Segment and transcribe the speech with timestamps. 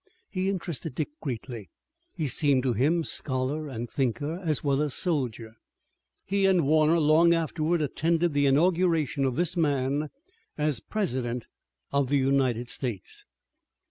[0.31, 1.69] He interested Dick greatly.
[2.15, 5.51] He seemed to him scholar and thinker as well as soldier.
[6.25, 10.09] He and Warner long afterward attended the inauguration of this man
[10.57, 11.45] as President
[11.91, 13.27] of the United States.